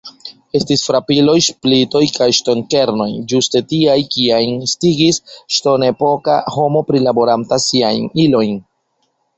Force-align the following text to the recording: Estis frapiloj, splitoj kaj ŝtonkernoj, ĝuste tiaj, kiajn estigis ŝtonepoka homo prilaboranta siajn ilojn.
Estis 0.59 0.83
frapiloj, 0.85 1.35
splitoj 1.47 2.01
kaj 2.15 2.27
ŝtonkernoj, 2.37 3.07
ĝuste 3.35 3.63
tiaj, 3.75 3.97
kiajn 4.17 4.57
estigis 4.69 5.23
ŝtonepoka 5.59 6.41
homo 6.59 6.87
prilaboranta 6.91 7.63
siajn 7.69 8.11
ilojn. 8.27 8.61